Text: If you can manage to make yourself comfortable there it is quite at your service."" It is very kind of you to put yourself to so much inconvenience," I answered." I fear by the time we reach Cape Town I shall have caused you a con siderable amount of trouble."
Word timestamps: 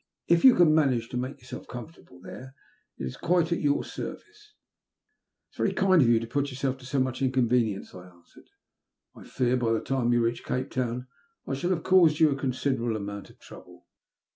If 0.27 0.43
you 0.43 0.55
can 0.55 0.73
manage 0.73 1.09
to 1.09 1.15
make 1.17 1.37
yourself 1.37 1.67
comfortable 1.67 2.19
there 2.19 2.55
it 2.97 3.05
is 3.05 3.15
quite 3.17 3.51
at 3.51 3.61
your 3.61 3.83
service."" 3.83 4.55
It 5.53 5.53
is 5.53 5.57
very 5.57 5.73
kind 5.73 6.01
of 6.01 6.09
you 6.09 6.19
to 6.19 6.25
put 6.25 6.49
yourself 6.49 6.79
to 6.79 6.87
so 6.87 6.99
much 6.99 7.21
inconvenience," 7.21 7.93
I 7.93 8.07
answered." 8.09 8.49
I 9.15 9.23
fear 9.23 9.57
by 9.57 9.73
the 9.73 9.79
time 9.79 10.09
we 10.09 10.17
reach 10.17 10.43
Cape 10.43 10.71
Town 10.71 11.05
I 11.45 11.53
shall 11.53 11.69
have 11.69 11.83
caused 11.83 12.19
you 12.19 12.31
a 12.31 12.35
con 12.35 12.51
siderable 12.51 12.95
amount 12.95 13.29
of 13.29 13.37
trouble." 13.37 13.85